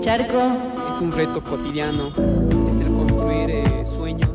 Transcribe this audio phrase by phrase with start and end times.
[0.00, 0.40] Charco.
[0.94, 4.30] Es un reto cotidiano, es el construir eh, sueños.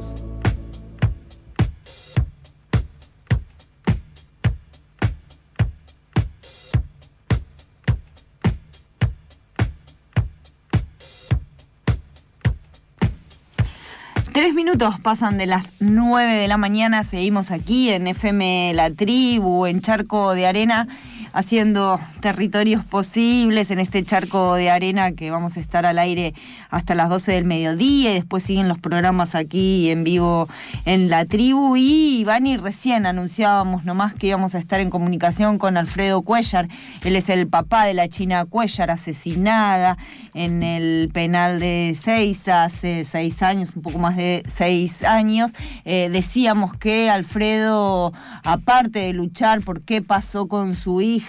[14.31, 19.65] Tres minutos pasan de las nueve de la mañana, seguimos aquí en FM La Tribu,
[19.65, 20.87] en Charco de Arena
[21.35, 26.33] haciendo territorios posibles en este charco de arena que vamos a estar al aire
[26.69, 30.47] hasta las 12 del mediodía y después siguen los programas aquí en vivo
[30.85, 35.75] en la tribu y Ivani recién anunciábamos nomás que íbamos a estar en comunicación con
[35.75, 36.69] Alfredo Cuellar,
[37.03, 39.97] él es el papá de la China Cuellar asesinada
[40.33, 45.51] en el penal de seis hace seis años, un poco más de seis años.
[45.83, 48.13] Eh, decíamos que Alfredo,
[48.43, 51.24] aparte de luchar por qué pasó con su hija,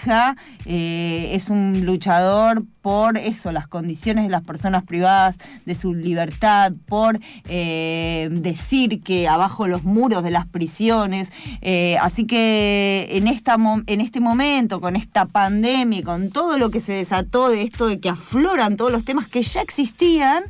[0.65, 6.71] eh, es un luchador por eso, las condiciones de las personas privadas de su libertad,
[6.85, 11.33] por eh, decir que abajo los muros de las prisiones.
[11.61, 13.57] Eh, así que en, esta,
[13.87, 17.99] en este momento, con esta pandemia, con todo lo que se desató de esto de
[17.99, 20.45] que afloran todos los temas que ya existían,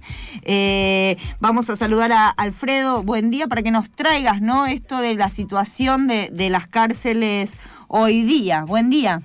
[1.39, 3.01] vamos a saludar a Alfredo.
[3.01, 4.67] Buen día para que nos traigas, ¿no?
[4.67, 7.55] Esto de la situación de, de las cárceles
[7.87, 8.63] hoy día.
[8.65, 9.21] Buen día.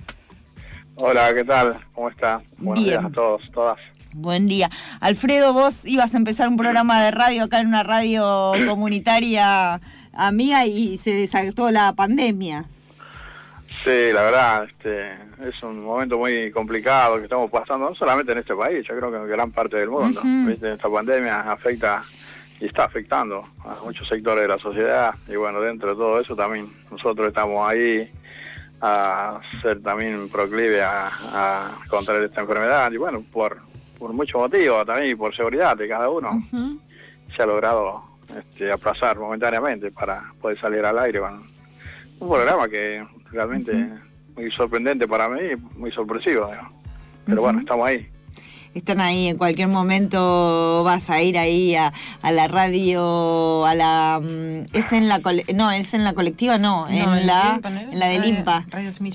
[0.95, 1.79] Hola, ¿qué tal?
[1.93, 2.41] ¿Cómo está?
[2.57, 3.79] Buenos días a todos, todas.
[4.13, 4.69] Buen día.
[4.99, 9.81] Alfredo, vos ibas a empezar un programa de radio acá en una radio comunitaria
[10.13, 12.65] amiga y se desató la pandemia.
[13.83, 15.13] Sí, la verdad, este,
[15.47, 19.11] es un momento muy complicado que estamos pasando, no solamente en este país, yo creo
[19.11, 20.21] que en gran parte del mundo.
[20.61, 22.03] Esta pandemia afecta
[22.59, 26.35] y está afectando a muchos sectores de la sociedad y bueno, dentro de todo eso
[26.35, 28.09] también nosotros estamos ahí
[28.85, 32.91] a ser también proclive a, contraer esta enfermedad.
[32.91, 33.61] Y bueno, por,
[33.97, 36.37] por muchos motivos también y por seguridad de cada uno,
[37.33, 38.03] se ha logrado
[38.37, 41.43] este, aplazar momentáneamente para poder salir al aire con
[42.19, 43.89] un programa que realmente
[44.35, 46.51] muy sorprendente para mí, muy sorpresivo,
[47.25, 48.12] pero bueno, estamos ahí
[48.73, 54.19] están ahí, en cualquier momento vas a ir ahí a, la radio, a la...
[54.21, 55.21] Mm, ¿Es en la
[55.53, 56.57] no, es en la colectiva?
[56.57, 58.65] No, en, la, en la del IMPA.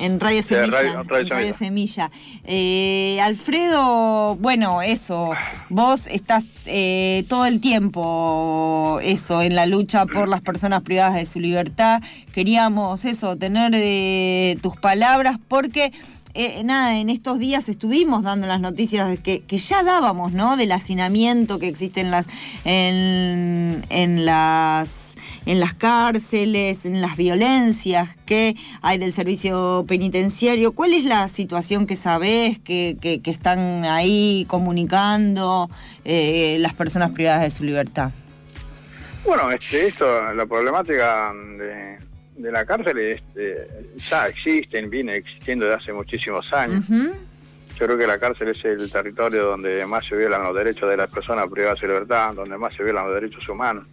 [0.00, 1.02] En Radio Semilla.
[1.08, 2.10] Radio, Semilla.
[2.44, 5.32] Eh, Alfredo, bueno, eso,
[5.68, 11.24] vos estás eh, todo el tiempo, eso, en la lucha por las personas privadas de
[11.24, 12.02] su libertad.
[12.32, 15.92] Queríamos eso, tener eh, tus palabras porque...
[16.40, 20.56] Eh, nada, en estos días estuvimos dando las noticias que, ya dábamos, ¿no?
[20.56, 22.28] Del hacinamiento que existe en las,
[22.64, 25.16] en, las,
[25.46, 30.70] en las cárceles, en las violencias que hay del servicio penitenciario.
[30.74, 35.68] ¿Cuál es la situación que sabés que, que, están ahí comunicando
[36.04, 38.12] eh, las personas privadas de su libertad?
[39.26, 42.07] Bueno, este, esto, la problemática de
[42.38, 46.84] de la cárcel este, ya existen, viene existiendo desde hace muchísimos años.
[46.88, 50.96] Yo creo que la cárcel es el territorio donde más se violan los derechos de
[50.96, 53.86] las personas privadas de libertad, donde más se violan los derechos humanos.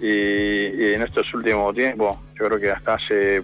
[0.00, 3.42] y, en estos últimos tiempos, yo creo que hasta hace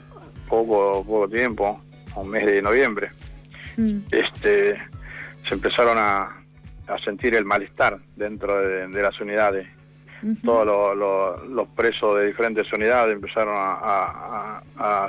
[0.48, 1.80] poco poco tiempo,
[2.16, 3.10] un mes de noviembre,
[4.10, 4.76] este
[5.48, 6.34] se empezaron a,
[7.04, 9.66] sentir el malestar dentro de las unidades
[10.44, 10.96] todos
[11.48, 14.60] los presos de diferentes unidades empezaron a,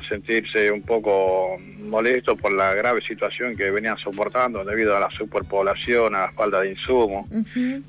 [0.07, 6.15] sentirse un poco molestos por la grave situación que venían soportando debido a la superpoblación,
[6.15, 7.27] a la falta de insumos,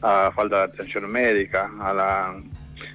[0.03, 2.35] a la falta de atención médica, a, la,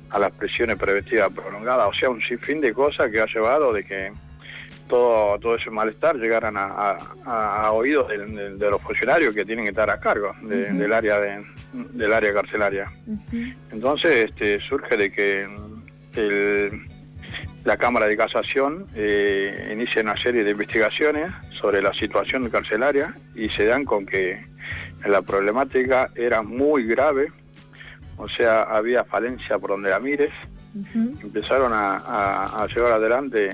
[0.09, 3.83] a las presiones preventivas prolongadas, o sea, un sinfín de cosas que ha llevado de
[3.83, 4.11] que
[4.87, 9.99] todo, todo ese malestar llegaran a, oídos de, los funcionarios que tienen que estar a
[9.99, 11.19] cargo del área
[11.73, 12.91] del área carcelaria.
[13.71, 15.47] Entonces este, surge de que
[17.63, 23.49] la Cámara de Casación eh, inicia una serie de investigaciones sobre la situación carcelaria y
[23.49, 24.45] se dan con que
[25.05, 27.31] la problemática era muy grave,
[28.17, 30.31] o sea, había falencia por donde la mires,
[31.21, 33.49] empezaron a llevar adelante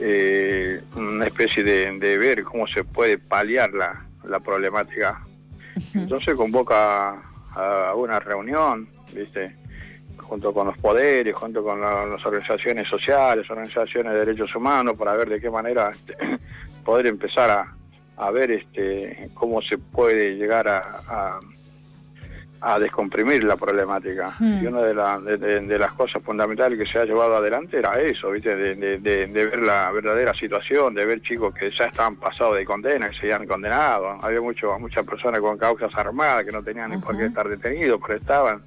[0.00, 5.24] eh, una especie de, ver cómo se puede paliar la, la problemática.
[5.94, 7.22] Entonces convoca
[7.54, 9.54] a, una reunión, ¿viste?
[10.18, 15.28] junto con los poderes, junto con las organizaciones sociales, organizaciones de derechos humanos, para ver
[15.28, 16.16] de qué manera este,
[16.84, 17.66] poder empezar
[18.16, 21.40] a, ver este, cómo se puede llegar a, a
[22.78, 24.32] descomprimir la problemática.
[24.38, 24.62] Hmm.
[24.62, 27.78] Y una de, la- de- de- de las cosas fundamentales que se ha llevado adelante
[27.78, 28.54] era eso, ¿viste?
[28.56, 33.14] De, ver la verdadera situación, de ver chicos que ya estaban pasados de condena, que
[33.16, 34.18] se habían condenado.
[34.22, 38.00] Había mucho, muchas personas con causas armadas que no tenían ni por qué estar detenidos,
[38.04, 38.62] pero estaban.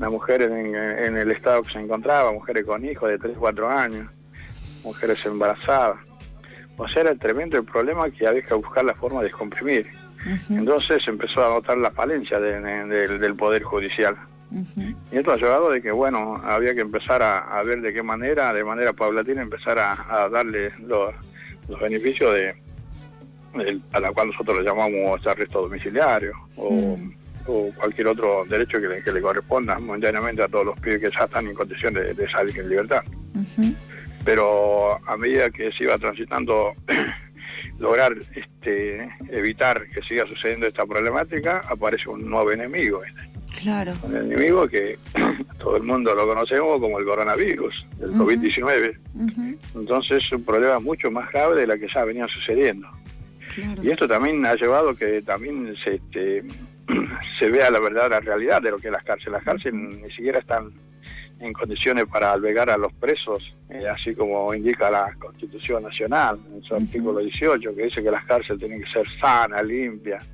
[0.00, 3.70] Las mujeres en, en el estado que se encontraba, mujeres con hijos de 3, 4
[3.70, 4.10] años,
[4.82, 5.98] mujeres embarazadas.
[6.76, 9.86] O sea, era tremendo el problema que había que buscar la forma de descomprimir.
[10.24, 10.54] Ujú.
[10.54, 14.16] Entonces empezó a notar la falencia de- de- del- del Poder Judicial.
[15.10, 18.02] Y esto ha llevado de que, bueno, había que empezar a, a ver de qué
[18.02, 19.92] manera, de manera paulatina, empezar a,
[20.24, 21.14] a darle los,
[21.68, 22.54] los beneficios de,
[23.92, 27.14] a la cual nosotros le llamamos arresto domiciliario o, Mm.
[27.46, 31.10] o cualquier otro derecho que le, que le corresponda momentáneamente a todos los pibes que
[31.18, 33.02] ya están en condiciones de, de salir en libertad.
[34.24, 36.74] Pero a medida que se iba transitando
[37.78, 43.02] lograr este, evitar que siga sucediendo esta problemática, aparece un nuevo enemigo.
[43.60, 43.92] Claro.
[44.02, 44.98] un enemigo que
[45.58, 48.24] todo el mundo lo conocemos como el coronavirus, el Ujú.
[48.24, 48.98] COVID-19.
[49.14, 49.58] Ujú.
[49.78, 52.88] Entonces es un problema mucho más grave de la que ya venía sucediendo.
[53.54, 53.84] Claro.
[53.84, 56.42] Y esto también ha llevado que también se, este,
[57.38, 59.32] se vea la verdadera realidad de lo que es las cárceles.
[59.32, 60.72] Las cárceles ni siquiera están
[61.42, 66.62] en condiciones para albergar a los presos, eh, así como indica la Constitución Nacional, en
[66.62, 70.28] su artículo 18, que dice que las cárceles tienen que ser sanas, limpias,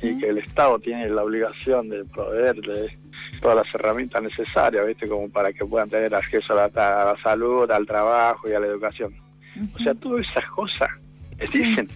[0.00, 2.96] y que el Estado tiene la obligación de proveerle
[3.42, 5.08] todas las herramientas necesarias, ¿viste?
[5.08, 6.64] Como para que puedan tener acceso a la,
[7.02, 9.12] a la salud, al trabajo y a la educación.
[9.74, 10.88] O sea, todas esas cosas
[11.38, 11.58] que Sí.
[11.64, 11.88] dicen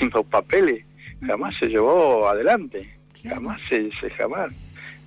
[0.00, 0.84] en los papeles
[1.26, 2.88] jamás se llevó adelante,
[3.28, 4.50] jamás se, se- jamás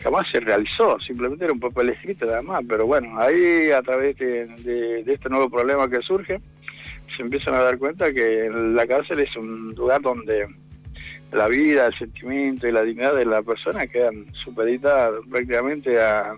[0.04, 4.18] jamás se realizó, simplemente era un papel escrito nada más, pero bueno, ahí a través
[4.18, 6.40] de, de- de este nuevo problema que surge,
[7.16, 10.48] se empiezan a dar cuenta que la cárcel es un lugar donde
[11.32, 16.36] la vida, el sentimiento y la dignidad de la persona quedan supeditadas prácticamente a,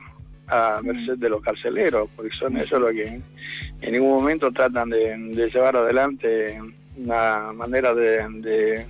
[0.47, 3.19] a merced de los carceleros, porque son eso lo que
[3.81, 6.61] en ningún momento tratan de, de llevar adelante
[6.97, 8.85] una manera de, de,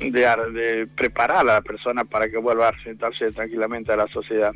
[0.00, 0.10] de,
[0.52, 4.52] de preparar a la persona para que vuelva a sentarse tranquilamente a la sociedad.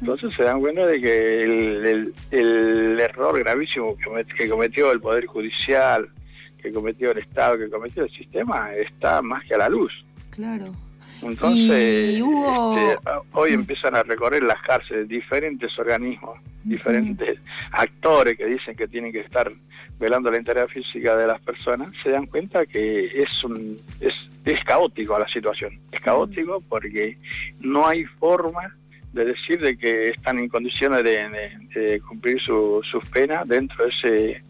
[0.00, 3.96] Entonces se dan cuenta de que el, el- el error gravísimo
[4.36, 6.08] que cometió el Poder Judicial,
[6.62, 9.92] que cometió el Estado, que cometió el sistema, está más que a la luz.
[10.30, 10.72] Claro.
[11.22, 12.98] Entonces, hubo- este,
[13.32, 17.38] hoy empiezan a recorrer las cárceles diferentes organismos, diferentes
[17.70, 19.50] actores que dicen que tienen que estar
[19.98, 24.14] velando la integridad física de las personas, se dan cuenta que es un es,
[24.44, 25.78] es caótico la situación.
[25.92, 27.16] Es caótico porque
[27.60, 28.74] no hay forma
[29.12, 33.84] de decir de que están en condiciones de, de- de cumplir su- sus penas dentro
[33.84, 34.42] de ese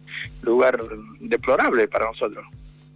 [0.42, 0.80] lugar
[1.20, 2.46] deplorable para nosotros.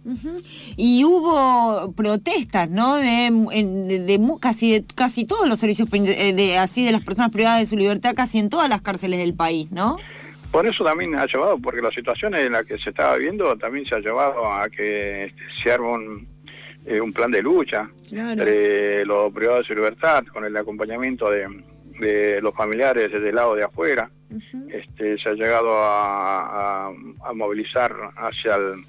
[0.07, 0.31] Ujú.
[0.77, 2.95] Y hubo protestas, ¿no?
[2.95, 7.31] De, de- de casi de casi todos los servicios eh, de así de las personas
[7.31, 9.97] privadas de su libertad, casi en todas las cárceles del país, ¿no?
[10.51, 13.85] Por eso también ha llevado, porque la situación en la que se estaba viviendo también
[13.85, 16.27] se ha llevado a que este, se arme un,
[16.85, 18.31] eh, un plan de lucha Claro.
[18.31, 21.47] entre los privados de su libertad, con el acompañamiento de,
[21.99, 24.09] de los familiares desde el lado de afuera.
[24.71, 26.93] Este, se ha llegado a, a-
[27.25, 28.85] a movilizar hacia, el-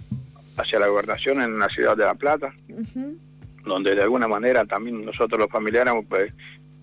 [0.58, 3.16] hacia la gobernación en la ciudad de La Plata, Ujú.
[3.64, 6.32] donde de alguna manera también nosotros los familiares pues,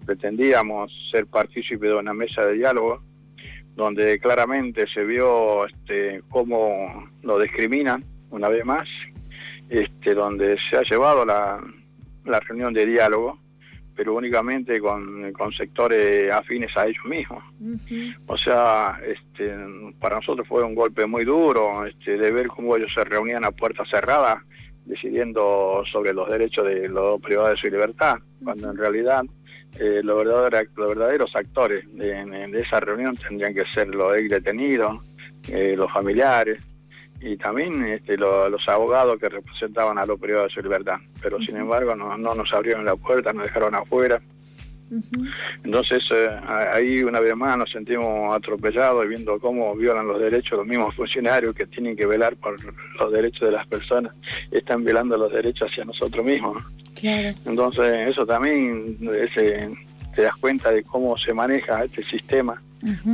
[0.05, 3.01] pretendíamos ser partícipes de una mesa de diálogo
[3.75, 8.87] donde claramente se vio este, cómo lo discriminan una vez más,
[9.69, 11.61] este, donde se ha llevado la,
[12.23, 13.37] la reunión de diálogo,
[13.95, 17.43] pero únicamente con, con sectores afines a ellos mismos.
[18.27, 19.55] O sea, este,
[19.99, 23.51] para nosotros fue un golpe muy duro este, de ver cómo ellos se reunían a
[23.51, 24.43] puerta cerrada
[24.85, 29.23] decidiendo sobre los derechos de los privados de su libertad, cuando en realidad
[29.79, 34.29] eh, los, verdaderos, los verdaderos actores de, de esa reunión tendrían que ser los ex
[34.29, 35.03] detenidos,
[35.49, 36.59] eh, los familiares
[37.25, 40.97] y también este, lo- los abogados que representaban a los privados de su libertad.
[41.21, 44.21] Pero sin embargo no, no nos abrieron la puerta, nos dejaron afuera.
[45.63, 46.29] Entonces eh,
[46.71, 50.95] ahí una vez más nos sentimos atropellados y viendo cómo violan los derechos los mismos
[50.95, 52.55] funcionarios que tienen que velar por
[52.99, 54.13] los derechos de las personas,
[54.51, 56.63] están violando los derechos hacia nosotros mismos.
[57.45, 59.69] Entonces eso también ese,
[60.15, 62.61] te das cuenta de cómo se maneja este sistema,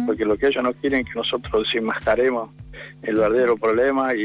[0.05, 2.49] Porque lo que ellos no quieren es que nosotros desenmascaremos
[3.03, 4.21] el verdadero problema y,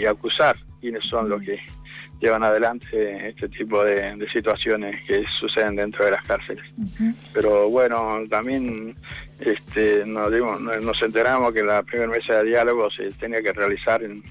[0.00, 1.58] y acusar quiénes son los que
[2.20, 6.64] llevan adelante este tipo de, de situaciones que suceden dentro de las cárceles.
[7.32, 8.94] Pero bueno, también
[9.38, 13.52] este, nos, dimos- nos nos enteramos que la primera mesa de diálogo se tenía que
[13.52, 14.22] realizar en,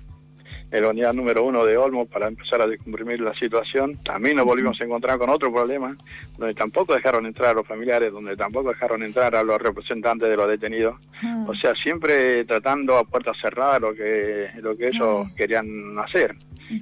[0.72, 3.98] en la unidad número uno de Olmo para empezar a descomprimir la situación.
[4.04, 5.96] También nos volvimos a encontrar con otro problema,
[6.38, 10.36] donde tampoco dejaron entrar a los familiares, donde tampoco dejaron entrar a los representantes de
[10.36, 10.96] los detenidos.
[11.24, 11.46] Ah.
[11.48, 16.36] O sea, siempre tratando a puertas cerradas lo que, lo que ellos querían hacer.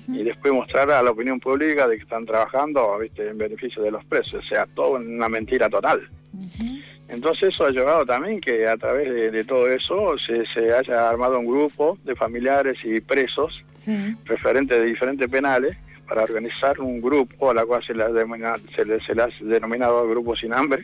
[0.10, 3.30] Y después mostrar a la opinión pública de que están trabajando ¿viste?
[3.30, 4.44] en beneficio de los presos.
[4.44, 6.10] O sea, todo una mentira total.
[7.10, 11.10] Entonces eso ha llevado también que a través de, de todo eso se, se haya
[11.10, 14.16] armado un grupo de familiares y presos Sí.
[14.26, 18.58] referentes de diferentes penales para organizar un grupo a la cual se le ha, denomina-
[18.76, 20.84] se le, se le ha denominado Grupo Sin Hambre,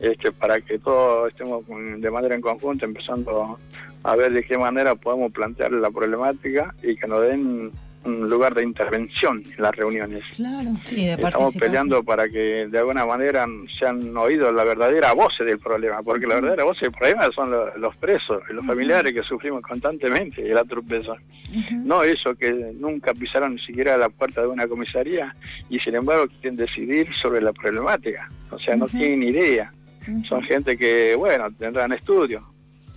[0.00, 3.58] este, para que todos estemos de manera en conjunto empezando
[4.02, 7.70] a ver de qué manera podemos plantear la problemática y que nos den
[8.02, 10.24] un lugar de intervención en las reuniones.
[10.34, 10.70] Claro.
[10.84, 11.60] Sí, de Estamos participación.
[11.60, 13.46] peleando para que de alguna manera
[13.78, 17.76] sean oídos la verdadera voz del problema, porque la verdadera voz del problema son lo-
[17.76, 21.16] los presos y los familiares que sufrimos constantemente el atropello.
[21.72, 25.34] No eso que nunca pisaron ni siquiera la puerta de una comisaría
[25.68, 28.30] y sin embargo quieren decidir sobre la problemática.
[28.50, 29.72] O sea, no tienen idea.
[30.26, 32.42] Son gente que, bueno, tendrán estudios,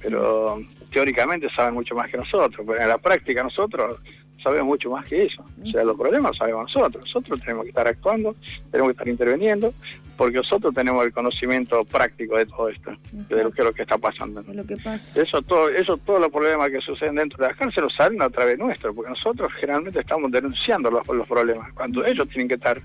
[0.02, 4.00] pero teóricamente saben mucho más que nosotros, pero en la práctica nosotros
[4.44, 5.44] sabemos mucho más que eso.
[5.64, 7.04] O sea, los problemas sabemos nosotros.
[7.06, 8.36] Nosotros tenemos que estar actuando,
[8.70, 9.74] tenemos que estar interviniendo,
[10.18, 13.82] porque nosotros tenemos el conocimiento práctico de todo esto, de lo que es lo que
[13.84, 14.42] está pasando.
[14.42, 15.20] Es lo que pasa.
[15.20, 18.30] Eso todo, eso todos los problemas que suceden dentro de las cárceles los salen a
[18.30, 22.82] través nuestro, porque nosotros generalmente estamos denunciando los, los problemas, cuando ellos tienen que estar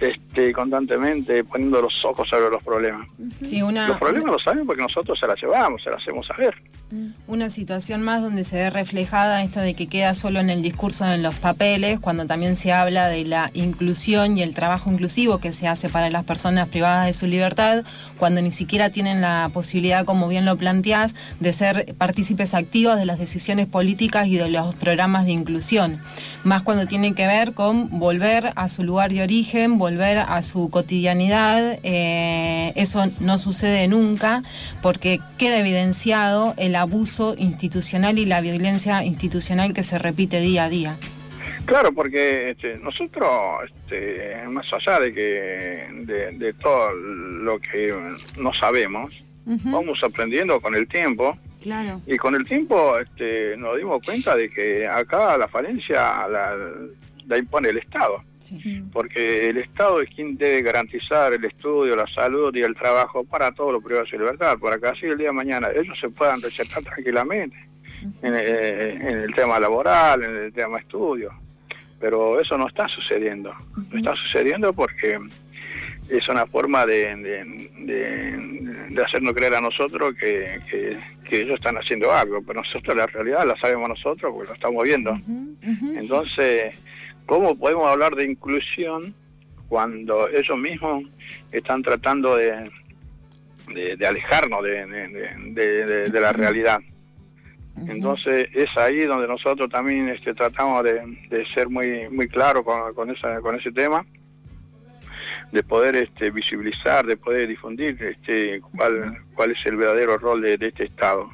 [0.00, 3.08] este, constantemente poniendo los ojos sobre los problemas.
[3.42, 6.54] Sí, una, Los problemas los saben porque nosotros se las llevamos, se las hacemos saber.
[7.26, 11.06] una situación más donde se ve reflejada esto de que queda solo en el discurso,
[11.06, 15.52] en los papeles, cuando también se habla de la inclusión y el trabajo inclusivo que
[15.52, 17.84] se hace para las personas privadas de su libertad,
[18.18, 23.06] cuando ni siquiera tienen la posibilidad, como bien lo planteás, de ser partícipes activos de
[23.06, 26.00] las decisiones políticas y de los programas de inclusión.
[26.42, 30.70] Más cuando tiene que ver con volver a su lugar de origen, volver a su
[30.70, 31.78] cotidianidad.
[31.82, 34.42] eh, eso no sucede nunca
[34.82, 40.68] porque queda evidenciado el abuso institucional y la violencia institucional que se repite día a
[40.68, 40.96] día.
[41.68, 43.30] Claro, porque este, nosotros,
[43.66, 47.94] este, más allá de que de, de todo lo que
[48.38, 51.36] no sabemos, vamos aprendiendo con el tiempo.
[51.62, 52.00] Claro.
[52.06, 56.56] y con el tiempo este, nos dimos cuenta de que acá la falencia la,
[57.26, 58.22] la impone el Estado,
[58.92, 63.52] porque el Estado es quien debe garantizar el estudio, la salud y el trabajo para
[63.52, 66.40] todos los privados de libertad, para que así el día de mañana ellos se puedan
[66.40, 67.58] recetar tranquilamente
[68.22, 71.30] en, eh, en el tema laboral, en el tema estudio.
[72.00, 73.52] Pero eso no está sucediendo.
[73.90, 75.18] No está sucediendo porque
[76.08, 80.96] es una forma de, de, de- de hacernos creer a nosotros que, que-
[81.28, 84.82] que ellos están haciendo algo, pero nosotros la realidad la sabemos nosotros porque lo estamos
[84.84, 85.12] viendo.
[86.00, 86.74] Entonces,
[87.26, 89.12] ¿cómo podemos hablar de inclusión
[89.68, 91.04] cuando ellos mismos
[91.52, 92.70] están tratando de,
[93.74, 96.80] de, alejarnos de la realidad?
[97.86, 102.94] Entonces es ahí donde nosotros también este, tratamos de, de ser muy muy claros con,
[102.94, 104.04] con, esa, con ese tema,
[105.52, 110.58] de poder este, visibilizar, de poder difundir este, cuál, cuál es el verdadero rol de,
[110.58, 111.30] de este Estado.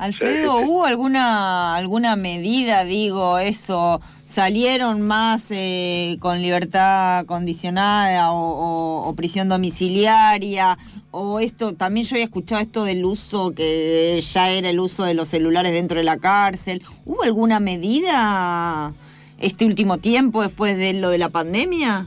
[0.00, 0.70] Alfredo, Sí, sí.
[0.70, 4.00] ¿hubo alguna alguna medida, digo, eso?
[4.24, 10.78] ¿Salieron más eh, con libertad condicionada o, o- o prisión domiciliaria?
[11.10, 15.12] ¿O esto, también yo había escuchado esto del uso, que ya era el uso de
[15.12, 16.80] los celulares dentro de la cárcel?
[17.04, 18.92] ¿Hubo alguna medida
[19.38, 22.06] este último tiempo después de lo de la pandemia?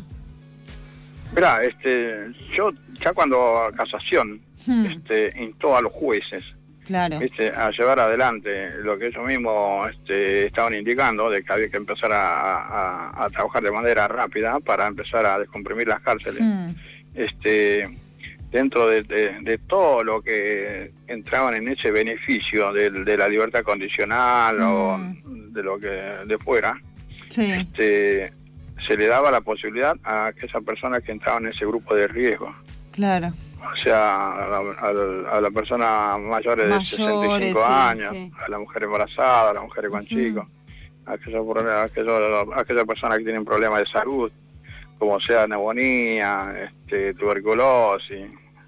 [1.35, 2.71] Mira, este, yo
[3.03, 6.41] ya cuando a casación Hmm, este, instó a los jueces
[6.85, 7.19] claro.
[7.55, 12.11] a llevar adelante lo que ellos mismos este, estaban indicando, de que había que empezar
[12.11, 16.41] a, a- a trabajar de manera rápida para empezar a descomprimir las cárceles.
[16.41, 16.69] Hmm,
[17.15, 17.89] este
[18.51, 23.63] dentro de, de- de todo lo que entraban en ese beneficio del- de, la libertad
[23.63, 26.79] condicional o de lo que de fuera,
[27.29, 27.51] sí.
[27.51, 28.31] este,
[28.87, 32.53] se le daba la posibilidad a aquellas personas que entraban en ese grupo de riesgo.
[32.91, 33.33] Claro.
[33.72, 38.10] O sea, a la, a la- a la persona mayores de Mayores, 65 sí, años,
[38.12, 38.32] sí.
[38.46, 40.46] a la mujer embarazada, a la mujer con chicos,
[41.05, 44.32] a aquellas, a aquellas, a aquellas personas que tienen problemas de salud,
[45.00, 48.27] como sea neumonía, este, tuberculosis,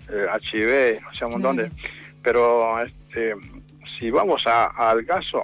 [0.10, 1.72] eh, HIV, o sea, un montón de...
[2.22, 3.34] Pero este,
[4.00, 5.44] si vamos a- al caso,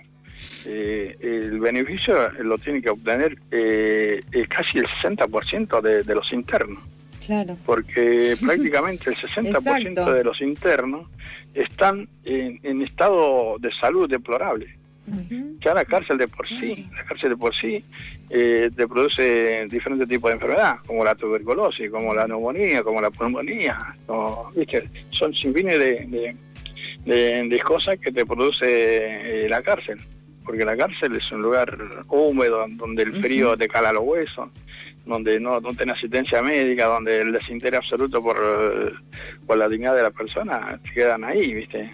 [0.66, 6.32] eh, el beneficio lo tiene que obtener eh, eh, casi el 60% de, de los
[6.34, 6.84] internos
[7.32, 7.58] Claro.
[7.66, 10.14] porque prácticamente el 60% Exacto.
[10.14, 11.08] de los internos
[11.54, 14.76] están en, en estado de salud deplorable.
[15.60, 17.84] Ya la cárcel de por sí, la cárcel de por sí
[18.30, 23.10] eh, te produce diferentes tipos de enfermedad, como la tuberculosis, como la neumonía, como la
[23.10, 23.96] pulmonía,
[24.56, 24.90] ¿viste?
[25.10, 26.36] son sin fines de,
[27.06, 28.66] de, cosas que te produce
[29.46, 30.00] eh, la cárcel,
[30.46, 31.78] porque la cárcel es un lugar
[32.10, 34.50] húmedo donde el frío te cala los huesos
[35.06, 38.38] donde no, no tiene asistencia médica, donde el desinterés absoluto por,
[39.46, 41.92] por la dignidad de la persona, se quedan ahí, ¿viste?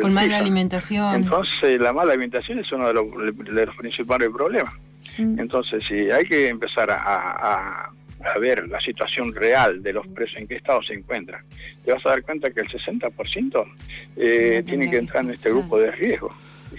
[0.00, 1.14] Con mala alimentación.
[1.14, 4.74] Entonces, la mala alimentación es uno de los, de los principales problemas.
[5.18, 7.90] Entonces, sí, hay que empezar a,
[8.24, 11.44] a, ver la situación real de los presos, en qué estado se encuentran.
[11.84, 13.64] Te vas a dar cuenta que el 60%
[14.16, 16.30] eh, tiene que entrar en este grupo de riesgo.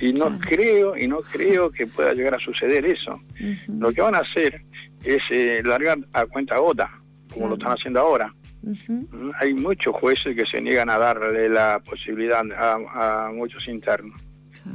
[0.01, 3.19] Y no creo, y no creo que pueda llegar a suceder eso.
[3.67, 4.61] Lo que van a hacer
[5.03, 6.89] es eh, largar a cuenta gota,
[7.31, 8.33] como lo están haciendo ahora.
[8.65, 14.19] Mm, hay muchos jueces que se niegan a darle la posibilidad a, muchos internos.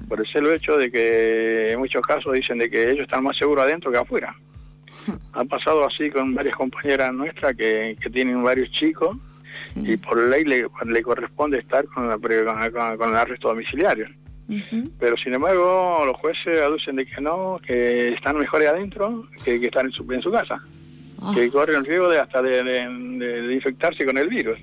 [0.08, 3.64] Por el hecho de que en muchos casos dicen de que ellos están más seguros
[3.64, 4.34] adentro que afuera.
[5.32, 9.16] Ha pasado así con varias compañeras nuestras que, tienen varios chicos
[9.74, 14.06] y por ley le, le corresponde estar con, la, con, el arresto domiciliario.
[14.99, 19.66] Pero sin embargo, los jueces aducen de que no, que están mejor adentro que, que
[19.66, 20.61] están en su, en su casa.
[21.23, 21.33] Ah.
[21.35, 24.59] Que corren el riesgo de hasta de, infectarse con el virus.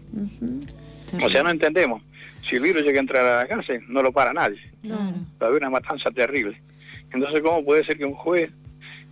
[1.23, 2.01] O sea, no entendemos.
[2.49, 4.59] Si el virus llega a entrar a la cárcel, no lo para nadie.
[4.85, 6.59] Va a haber una matanza terrible.
[7.11, 8.51] Entonces, ¿cómo puede ser que un juez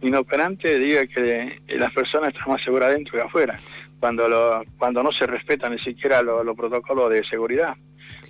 [0.02, 3.58] inoperante diga que las personas están más seguras adentro que afuera?
[4.00, 7.76] Cuando, lo, cuando no se respetan ni siquiera los protocolos de seguridad.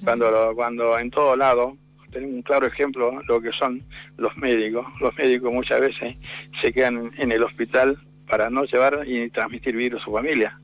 [0.04, 1.78] Cuando, cuando en todo lado
[2.16, 3.84] tenemos un claro ejemplo lo que son
[4.18, 4.86] los médicos.
[5.02, 6.16] Los médicos muchas veces
[6.62, 10.58] se quedan en el hospital para no llevar y transmitir virus a su familia.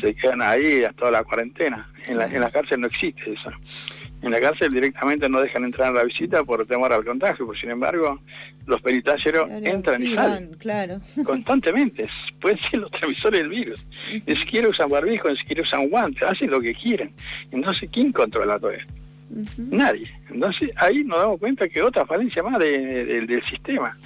[0.00, 1.90] Se quedan ahí hasta la cuarentena.
[2.06, 3.50] En la, en la cárcel no existe eso.
[4.22, 7.60] En la cárcel directamente no dejan entrar a la visita por temor al contagio, pues
[7.60, 8.18] sin embargo
[8.64, 11.00] los penitenciarios entran y salen claro.
[11.24, 12.08] constantemente.
[12.40, 13.86] Pueden ser los transmisores del virus.
[14.26, 17.12] Ni siquiera usan barbijo, ni siquiera usan guantes, hacen lo que quieren.
[17.50, 18.94] Entonces, ¿quién controla todo esto?
[19.56, 20.08] Nadie.
[20.30, 23.96] Entonces ahí nos damos cuenta que otra falencia más del sistema.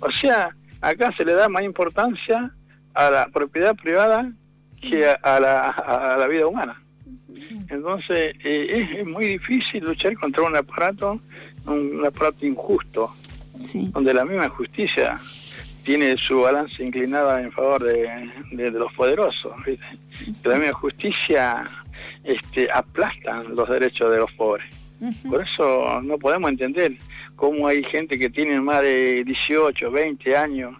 [0.00, 2.50] O sea, acá se le da más importancia
[2.94, 4.32] a la propiedad privada
[4.80, 6.82] que a, la, vida humana.
[7.68, 11.20] Entonces eh, es, muy difícil luchar contra un aparato,
[11.66, 13.14] un, aparato injusto,
[13.92, 15.18] donde la misma justicia
[15.82, 19.52] tiene su balance inclinada en favor de, los poderosos.
[20.44, 21.70] La misma justicia
[22.24, 24.79] este, aplastan los derechos de los pobres.
[25.28, 26.96] Por eso no podemos entender
[27.36, 30.76] cómo hay gente que tiene más de 18, 20 años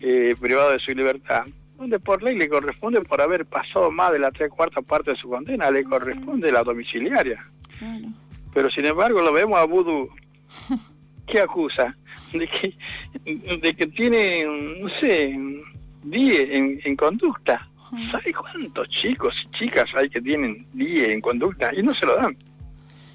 [0.00, 1.44] eh, privado de su libertad,
[1.76, 5.16] donde por ley le corresponde por haber pasado más de la tres cuarta parte de
[5.16, 7.44] su condena, le corresponde la domiciliaria.
[8.52, 10.08] Pero sin embargo lo vemos a Voodoo
[11.26, 11.96] que acusa
[12.32, 12.74] de que,
[13.56, 14.44] de que tiene,
[14.80, 15.36] no sé,
[16.04, 17.68] 10 en, en conducta.
[18.10, 22.16] ¿Sabe cuántos chicos y chicas hay que tienen 10 en conducta y no se lo
[22.16, 22.36] dan?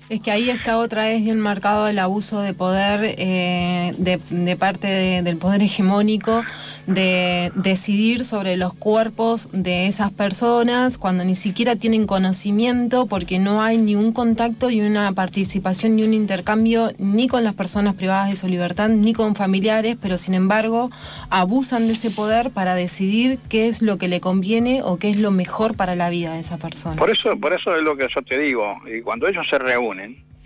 [0.10, 4.88] Es que ahí está otra vez bien marcado el abuso de poder eh, de, parte
[5.22, 6.43] del poder hegemónico
[6.88, 13.62] de decidir sobre los cuerpos de esas personas cuando ni siquiera tienen conocimiento porque no
[13.62, 18.32] hay ni un contacto y una participación ni un intercambio ni con las personas privadas
[18.32, 20.89] de su libertad ni con familiares, pero sin embargo
[21.30, 25.17] abusan de ese poder para decidir qué es lo que le conviene o qué es
[25.17, 26.95] lo mejor para la vida de esa persona.
[26.95, 29.99] Por eso, por eso es lo que yo te digo, y cuando ellos se reúnen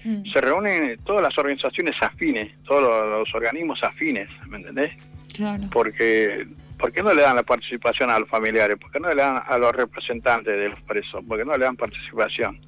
[0.03, 0.23] Mm.
[0.31, 4.91] se reúnen todas las organizaciones afines, todos los, organismos afines, ¿me entendés?
[5.33, 5.63] Claro.
[5.71, 6.45] Porque,
[6.77, 8.77] ¿por qué no le dan la participación a los familiares?
[8.77, 11.23] ¿Por qué no le dan a los representantes de los presos?
[11.25, 12.59] ¿Por qué no le dan participación?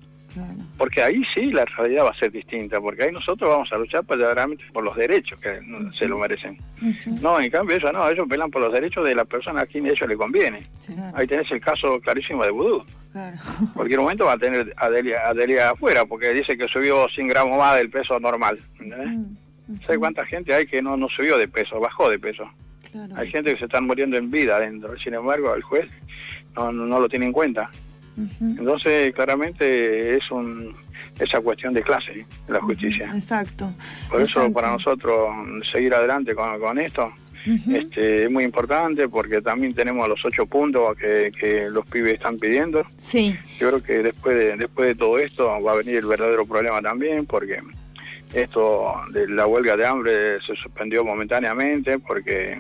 [0.78, 4.06] Porque ahí sí la realidad va a ser distinta, porque ahí nosotros vamos a luchar
[4.06, 5.60] verdaderamente por los derechos que
[5.98, 6.58] se lo merecen.
[7.22, 9.86] No, en cambio ellos no, ellos pelan por los derechos de la persona a quien
[9.86, 10.68] a ellos le conviene.
[11.14, 12.84] Ahí tenés el caso clarísimo de Vudú.
[13.12, 13.38] Claro.
[13.62, 17.58] En cualquier momento va a tener a Delia, afuera, porque dice que subió 100 gramos
[17.58, 18.60] más del peso normal.
[19.86, 22.50] ¿Sabes cuánta gente hay que no, no subió de peso, bajó de peso?
[23.16, 25.90] Hay gente que se están muriendo en vida adentro, sin embargo el juez
[26.56, 27.70] no, no lo tiene en cuenta.
[28.40, 30.76] Entonces, claramente es un,
[31.20, 33.12] esa cuestión de clase, la justicia.
[33.14, 33.74] Exacto.
[34.10, 35.30] Por eso, para nosotros,
[35.72, 37.12] seguir adelante con, esto.
[37.46, 42.38] este, es muy importante porque también tenemos los ocho puntos que, que los pibes están
[42.38, 42.86] pidiendo.
[42.98, 43.38] Sí.
[43.60, 46.82] Yo creo que después de, después de todo esto va a venir el verdadero problema
[46.82, 47.62] también porque
[48.34, 52.60] esto de la huelga de hambre se suspendió momentáneamente porque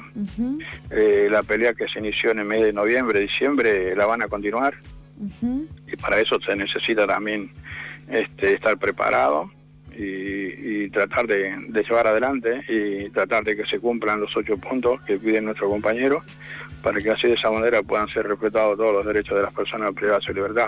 [0.91, 4.27] eh, la pelea que se inició en el mes de noviembre, diciembre, la van a
[4.27, 4.75] continuar.
[5.87, 7.51] Y para eso se necesita también
[8.09, 9.49] este, estar preparado
[9.97, 11.55] y, tratar de,
[11.87, 16.23] llevar adelante y tratar de que se cumplan los ocho puntos que piden nuestros compañeros
[16.83, 19.93] para que así de esa manera puedan ser respetados todos los derechos de las personas
[19.93, 20.67] privadas de libertad.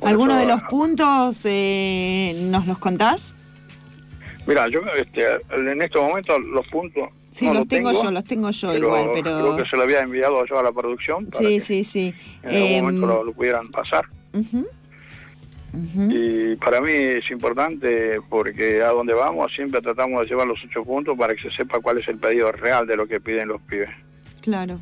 [0.00, 3.34] ¿Alguno de los puntos eh, nos los contás?
[4.46, 8.76] Mira, yo este, en estos momentos los puntos Sí, los, tengo, yo, los tengo yo
[8.76, 9.40] igual, pero...
[9.40, 12.14] Creo que se lo había enviado yo a la producción para sí, sí, sí.
[12.42, 14.04] en algún momento em, lo, pudieran pasar.
[16.10, 20.84] Y para mí es importante porque a donde vamos siempre tratamos de llevar los ocho
[20.84, 23.62] puntos para que se sepa cuál es el pedido real de lo que piden los
[23.62, 23.88] pibes.
[24.42, 24.78] Claro.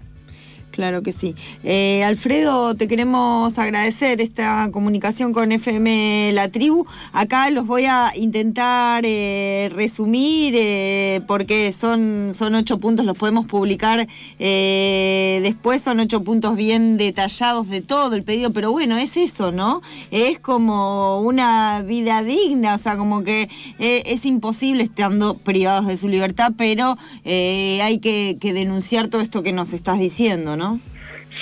[0.70, 1.34] Claro que sí.
[1.64, 6.86] Eh, Alfredo, te queremos agradecer esta comunicación con FM La Tribu.
[7.12, 13.46] Acá los voy a intentar eh, resumir eh, porque son, son ocho puntos, los podemos
[13.46, 14.06] publicar
[14.38, 19.82] después, son ocho puntos bien detallados de todo el pedido, pero bueno, es eso, ¿no?
[20.10, 26.08] Es como una vida digna, o sea, como que es imposible estando privados de su
[26.08, 30.59] libertad, pero hay que, que denunciar todo esto que nos estás diciendo, ¿no?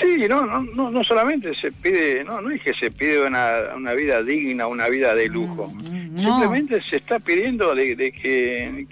[0.00, 3.94] Sí, no, no, no, solamente se pide, no, no es que se pide una, una
[3.94, 5.72] vida digna, una vida de lujo.
[6.14, 8.86] Simplemente se está pidiendo de, que,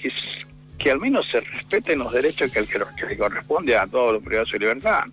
[0.78, 2.60] que, al menos se respeten los derechos que,
[3.08, 5.04] le corresponde a todos los privados de libertad.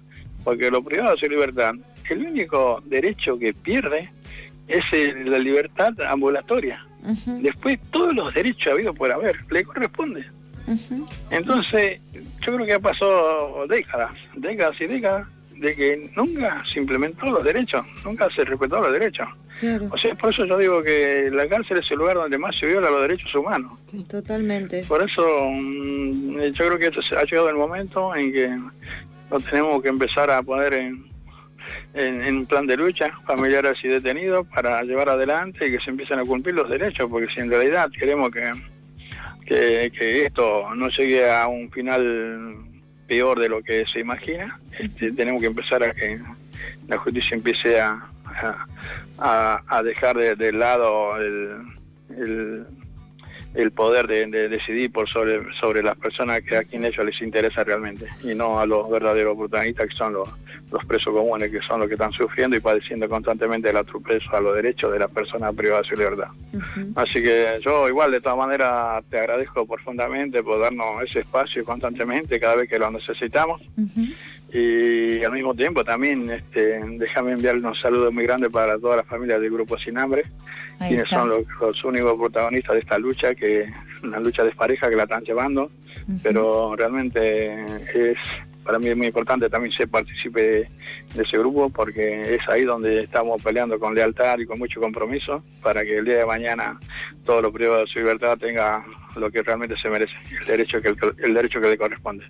[0.44, 1.76] Porque los privados de libertad,
[2.10, 4.10] el único derecho que pierde
[4.68, 4.84] es
[5.26, 6.86] la libertad ambulatoria.
[7.26, 9.66] Después todos los derechos habidos por haber le
[11.30, 17.26] Entonces, yo creo que ha pasado décadas, décadas y décadas de que nunca se implementó
[17.28, 19.28] los derechos, nunca se respetó los derechos.
[19.92, 22.66] O sea, por eso yo digo que la cárcel es el lugar donde más se
[22.66, 23.80] viola los derechos humanos.
[23.86, 24.84] Sí, totalmente.
[24.88, 28.60] Por eso mm, yo creo que ha llegado el momento en que
[29.30, 31.06] lo tenemos que empezar a poner en,
[31.94, 36.20] en, un plan de lucha familiares y detenidos para llevar adelante y que se empiecen
[36.20, 38.52] a cumplir los derechos, porque si en realidad queremos que,
[39.46, 42.58] que, que esto no llegue a un final
[43.08, 46.20] peor de lo que se imagina, este, tenemos que empezar a que
[46.88, 48.08] la justicia empiece a,
[49.20, 51.58] a, dejar de, lado el,
[52.18, 52.66] el,
[53.72, 58.08] poder de, decidir por sobre, sobre las personas que a quien ellos les interesa realmente
[58.24, 60.30] y no a los verdaderos protagonistas que son los,
[60.72, 64.42] los presos comunes, que son los que están sufriendo y padeciendo constantemente el atropello a
[64.42, 66.30] los derechos de las personas privadas de su libertad.
[66.96, 72.40] Así que yo igual de todas maneras te agradezco profundamente por darnos ese espacio constantemente
[72.40, 73.62] cada vez que lo necesitamos.
[74.54, 79.08] Y al mismo tiempo también este, déjame enviarle un saludo muy grande para todas las
[79.08, 80.26] familias del Grupo Sin Hambre,
[80.78, 83.66] quienes son los, únicos protagonistas de esta lucha, que
[84.04, 85.72] una lucha de pareja que la están llevando,
[86.22, 88.18] pero realmente es
[88.64, 90.70] para mí es muy importante también ser participe de,
[91.22, 95.84] ese grupo porque es ahí donde estamos peleando con lealtad y con mucho compromiso para
[95.84, 96.80] que el día de mañana
[97.26, 98.84] todos los privados de su libertad tenga
[99.16, 102.26] lo que realmente se merece, el derecho que el, derecho que le corresponde.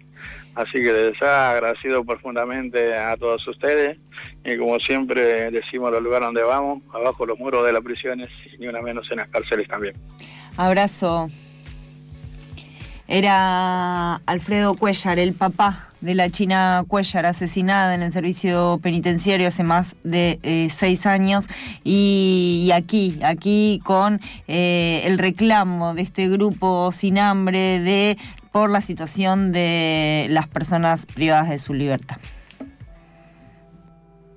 [0.55, 3.97] Así que les agradecido profundamente a todos ustedes
[4.43, 8.57] y como siempre decimos los lugares donde vamos, abajo los muros de las prisiones y
[8.57, 9.95] ni una menos en las cárceles también.
[10.57, 11.29] Abrazo.
[13.07, 19.63] Era Alfredo Cuellar, el papá de la China Cuellar, asesinada en el servicio penitenciario hace
[19.63, 21.47] más de eh, seis años.
[21.83, 28.17] Y, aquí, aquí con eh, el reclamo de este grupo sin hambre de
[28.51, 32.17] por la situación de las personas privadas de su libertad.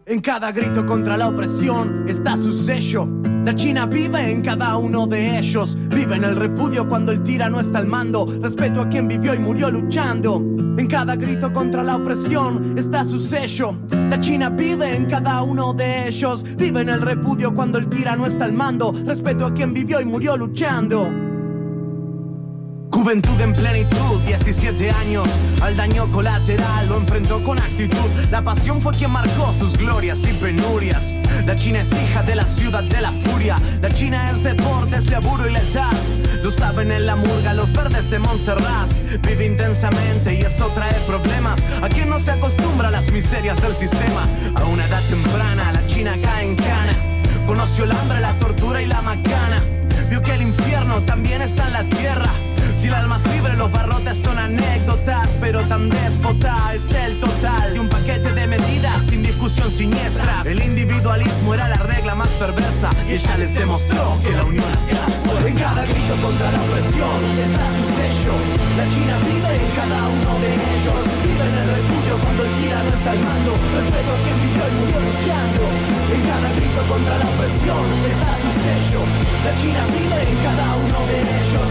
[0.06, 3.08] En cada grito contra la opresión está su sello.
[3.46, 5.76] La China vive en cada uno de ellos.
[5.90, 8.26] Vive en el repudio cuando el tirano está al mando.
[8.42, 10.38] Respeto a quien vivió y murió luchando.
[10.76, 13.78] En cada grito contra la opresión está su sello.
[14.10, 16.42] La China vive en cada uno de ellos.
[16.56, 18.92] Vive en el repudio cuando el tirano está al mando.
[19.06, 21.08] Respeto a quien vivió y murió luchando.
[22.90, 25.28] Juventud en plenitud, 17 años,
[25.60, 28.10] al daño colateral lo enfrentó con actitud.
[28.30, 31.15] La pasión fue quien marcó sus glorias y penurias.
[31.44, 33.60] La China es hija de la ciudad de la furia.
[33.82, 35.92] La China es deportes, laburo y lealtad.
[36.42, 38.88] Lo saben en la murga, los verdes de Montserrat.
[39.22, 41.58] Vive intensamente y eso trae problemas.
[41.82, 44.26] A quien no se acostumbra a las miserias del sistema.
[44.54, 46.94] A una edad temprana, la China cae en cana.
[47.46, 49.62] Conoció el hambre, la tortura y la macana.
[50.08, 52.30] Vio que el infierno también está en la tierra
[52.76, 57.72] si el alma es libre, los barrotes son anécdotas, pero tan déspota es el total
[57.72, 60.42] de un paquete de medidas sin discusión siniestra.
[60.44, 64.98] El individualismo era la regla más perversa y ella les demostró que la unión hacía
[65.22, 65.46] fuerza.
[65.46, 68.34] En cada grito contra la opresión está su sello.
[68.74, 70.98] La China vive en cada uno de ellos.
[71.22, 73.50] Vive en el repudio cuando el tirano está al mando.
[73.54, 75.62] Respeto a quien vivió y murió luchando.
[76.10, 79.00] En cada grito contra la opresión está su sello.
[79.46, 81.68] La China vive en cada uno de ellos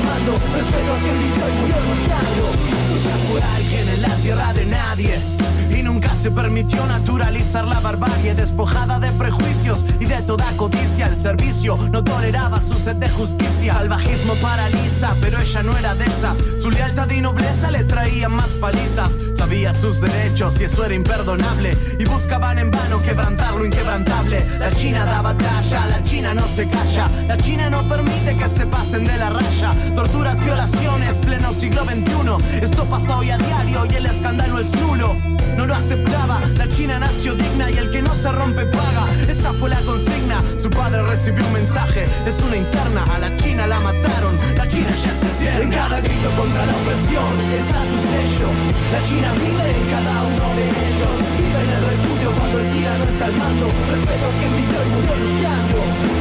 [0.00, 0.32] mando.
[0.56, 2.44] Respeto a quien vivió y murió luchando.
[2.88, 8.34] Lucha por alguien en la tierra de nadie y nunca se permitió naturalizar la barbarie
[8.34, 11.06] despojada de prejuicios y de toda codicia.
[11.06, 13.74] El servicio no toleraba su sed de justicia.
[13.74, 16.38] Salvajismo paraliza, pero ella no era de esas.
[16.60, 19.12] Su lealtad y nobleza le traían más palizas.
[19.36, 21.76] Sabía sus derechos y eso era imperdonable.
[21.98, 24.44] Y buscaban en vano quebrantar lo inquebrantable.
[24.58, 27.08] La China da batalla, la China no se calla.
[27.26, 29.74] La China no permite que se pasen de la raya.
[29.94, 32.62] Torturas, violaciones, pleno siglo XXI.
[32.62, 35.16] Esto pasa hoy a diario y el escándalo es nulo
[35.56, 36.40] no lo aceptaba.
[36.56, 39.06] La China nació digna y el que no se rompe paga.
[39.28, 40.42] Esa fue la consigna.
[40.58, 43.04] Su padre recibió un mensaje, es una interna.
[43.14, 45.64] A la China la mataron, la China ya se eterna.
[45.64, 48.48] En cada grito contra la opresión está su sello.
[48.92, 51.14] La China vive en cada uno de ellos.
[51.38, 53.66] Vive en el repudio cuando el tirano está al mando.
[53.90, 55.78] Respeto a quien vivió y murió luchando.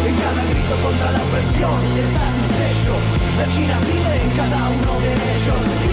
[0.09, 2.95] En cada grito contra la opresión está su sello.
[3.39, 5.88] La China vive en cada uno de ellos.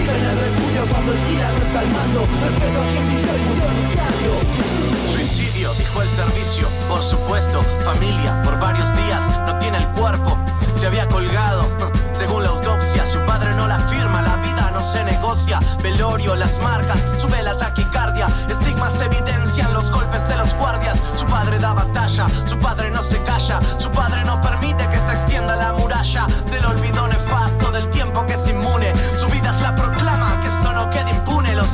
[5.11, 10.37] Suicidio, dijo el servicio, por supuesto, familia, por varios días, no tiene el cuerpo,
[10.75, 11.67] se había colgado,
[12.13, 16.59] según la autopsia, su padre no la firma, la vida no se negocia, velorio, las
[16.59, 22.27] marcas, sube la taquicardia, estigmas evidencian los golpes de los guardias, su padre da batalla,
[22.45, 26.65] su padre no se calla, su padre no permite que se extienda la muralla del
[26.65, 27.26] olvido nefasto,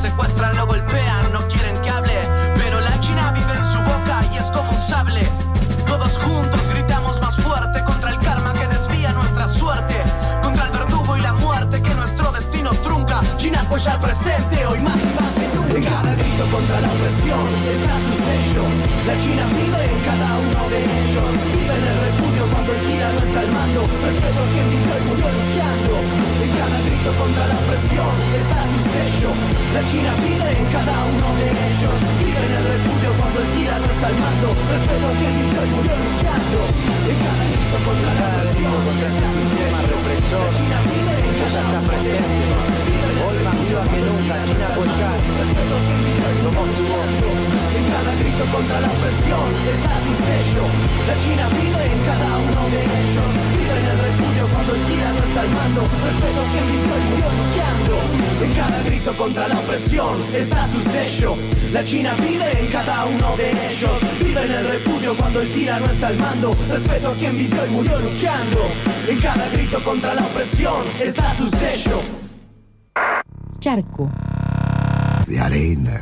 [0.04, 1.48] secuestran, lo golpean, no
[5.86, 9.94] Todos juntos gritamos más fuerte contra el karma que desvía nuestra suerte,
[10.42, 13.22] contra el verdugo y la muerte que nuestro destino trunca.
[13.38, 15.74] China el presente, hoy más y más que nunca.
[15.74, 18.64] En cada grito contra la opresión está su sello.
[19.06, 21.30] La China vive en cada uno de ellos.
[21.54, 23.80] Vive en el repudio cuando el tirano está al mando.
[24.04, 25.33] Respeto a quien vivió y murió
[27.84, 29.30] opresión está su sello.
[29.74, 31.96] La China vive en cada uno de ellos.
[32.18, 34.48] Vive en el repudio cuando el tirano está al mando.
[34.72, 36.60] Respeto a quien vivió y murió luchando.
[37.04, 38.24] En cada grito contra la
[38.84, 40.44] contra este sistema represor.
[40.44, 43.43] La China vive en cada uno de ellos.
[43.74, 43.98] Que.
[47.74, 50.64] En cada grito contra la opresión está su sello.
[51.08, 53.30] La China vive en cada uno de ellos.
[53.50, 55.80] Vive en el repudio cuando el tirano está al mando.
[56.04, 57.94] Respeto a quien vivió y murió luchando.
[58.44, 61.36] En cada grito contra la opresión está su sello.
[61.72, 63.98] La China vive en cada uno de ellos.
[64.22, 66.56] Vive en el repudio cuando el tirano está al mando.
[66.68, 68.70] Respeto a quien vivió y murió luchando.
[69.08, 72.23] En cada grito contra la opresión está su sello.
[73.64, 74.10] Charco.
[75.26, 75.98] De arena.